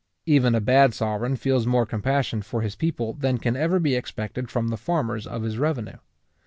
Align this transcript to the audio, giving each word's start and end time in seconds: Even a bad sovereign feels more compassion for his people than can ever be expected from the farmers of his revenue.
Even 0.25 0.55
a 0.55 0.59
bad 0.59 0.95
sovereign 0.95 1.35
feels 1.35 1.67
more 1.67 1.85
compassion 1.85 2.41
for 2.41 2.61
his 2.61 2.75
people 2.75 3.13
than 3.13 3.37
can 3.37 3.55
ever 3.55 3.79
be 3.79 3.93
expected 3.93 4.49
from 4.49 4.69
the 4.69 4.75
farmers 4.75 5.27
of 5.27 5.43
his 5.43 5.59
revenue. 5.59 5.99